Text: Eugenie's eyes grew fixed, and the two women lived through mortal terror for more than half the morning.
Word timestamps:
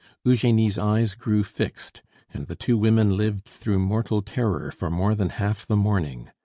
Eugenie's 0.25 0.79
eyes 0.79 1.13
grew 1.13 1.43
fixed, 1.43 2.01
and 2.33 2.47
the 2.47 2.55
two 2.55 2.75
women 2.75 3.15
lived 3.15 3.45
through 3.45 3.77
mortal 3.77 4.23
terror 4.23 4.71
for 4.71 4.89
more 4.89 5.13
than 5.13 5.29
half 5.29 5.63
the 5.67 5.77
morning. 5.77 6.31